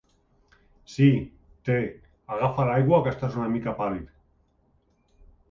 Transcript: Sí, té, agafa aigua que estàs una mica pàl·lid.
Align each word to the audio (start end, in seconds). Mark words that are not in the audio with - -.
Sí, 0.93 1.09
té, 1.69 1.75
agafa 2.37 2.67
aigua 2.77 3.01
que 3.09 3.13
estàs 3.17 3.39
una 3.43 3.51
mica 3.59 3.77
pàl·lid. 3.83 4.11